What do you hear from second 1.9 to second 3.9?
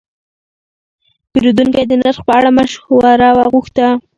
نرخ په اړه مشوره وغوښته.